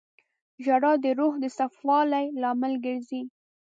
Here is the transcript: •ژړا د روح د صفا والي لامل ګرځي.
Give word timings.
•ژړا 0.63 0.93
د 1.03 1.05
روح 1.19 1.33
د 1.39 1.45
صفا 1.57 1.79
والي 1.89 2.25
لامل 2.41 2.73
ګرځي. 2.85 3.21